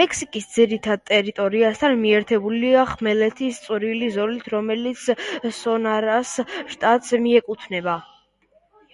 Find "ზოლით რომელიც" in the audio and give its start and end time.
4.18-5.04